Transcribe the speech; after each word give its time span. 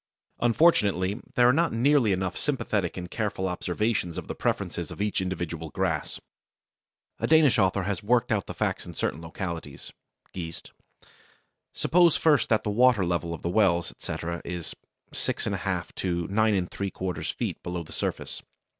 Unfortunately 0.39 1.21
there 1.35 1.47
are 1.47 1.53
not 1.53 1.71
nearly 1.71 2.11
enough 2.11 2.35
sympathetic 2.35 2.97
and 2.97 3.11
careful 3.11 3.47
observations 3.47 4.17
of 4.17 4.27
the 4.27 4.33
preferences 4.33 4.89
of 4.89 4.99
each 4.99 5.21
individual 5.21 5.69
grass. 5.69 6.19
A 7.19 7.27
Danish 7.27 7.59
author 7.59 7.83
has 7.83 8.01
worked 8.01 8.31
out 8.31 8.47
the 8.47 8.55
facts 8.55 8.83
in 8.83 8.95
certain 8.95 9.21
localities 9.21 9.93
(Geest). 10.33 10.71
Suppose 11.75 12.17
first 12.17 12.49
that 12.49 12.63
the 12.63 12.71
water 12.71 13.05
level 13.05 13.31
of 13.31 13.43
the 13.43 13.49
wells, 13.49 13.91
etc., 13.91 14.41
is 14.43 14.73
6 15.13 15.45
1/2 15.45 15.93
to 15.93 16.25
9 16.29 16.65
3/4 16.67 17.33
feet 17.35 17.61
below 17.61 17.83
the 17.83 17.91
surface. 17.91 18.41